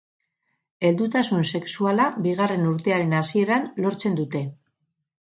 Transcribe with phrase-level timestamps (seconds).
[0.87, 4.43] Heldutasun sexuala bigarren urtearen hasieran lortzen dute.